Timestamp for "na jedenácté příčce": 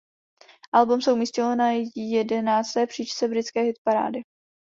1.55-3.27